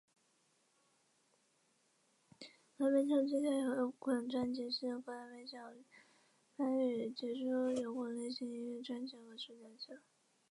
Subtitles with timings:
[2.75, 5.75] 葛莱美奖最佳摇滚专辑是葛莱美奖
[6.55, 9.97] 颁予杰出摇滚类型音乐专辑的歌手的奖项。